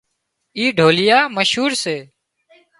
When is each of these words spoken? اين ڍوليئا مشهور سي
اين 0.57 0.67
ڍوليئا 0.77 1.19
مشهور 1.37 1.71
سي 1.83 1.97